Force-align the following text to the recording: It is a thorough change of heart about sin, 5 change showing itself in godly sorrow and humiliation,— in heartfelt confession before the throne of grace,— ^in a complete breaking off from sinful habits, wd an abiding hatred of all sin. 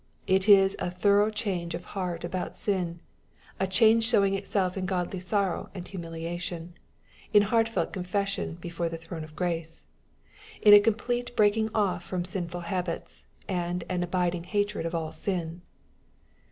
It 0.25 0.49
is 0.49 0.75
a 0.79 0.89
thorough 0.89 1.29
change 1.29 1.75
of 1.75 1.85
heart 1.93 2.23
about 2.23 2.57
sin, 2.57 3.01
5 3.59 3.69
change 3.69 4.03
showing 4.03 4.33
itself 4.33 4.75
in 4.75 4.87
godly 4.87 5.19
sorrow 5.19 5.69
and 5.75 5.87
humiliation,— 5.87 6.73
in 7.35 7.43
heartfelt 7.43 7.93
confession 7.93 8.57
before 8.59 8.89
the 8.89 8.97
throne 8.97 9.23
of 9.23 9.35
grace,— 9.35 9.85
^in 10.65 10.73
a 10.73 10.79
complete 10.79 11.35
breaking 11.35 11.69
off 11.75 12.03
from 12.03 12.25
sinful 12.25 12.61
habits, 12.61 13.27
wd 13.47 13.83
an 13.89 14.01
abiding 14.01 14.45
hatred 14.45 14.87
of 14.87 14.95
all 14.95 15.11
sin. 15.11 15.61